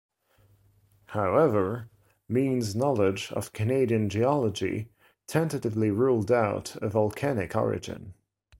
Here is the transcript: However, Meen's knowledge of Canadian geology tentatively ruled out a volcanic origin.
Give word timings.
However, 1.09 1.87
Meen's 2.27 2.75
knowledge 2.75 3.31
of 3.33 3.53
Canadian 3.53 4.09
geology 4.09 4.87
tentatively 5.27 5.91
ruled 5.91 6.31
out 6.31 6.75
a 6.81 6.89
volcanic 6.89 7.55
origin. 7.55 8.15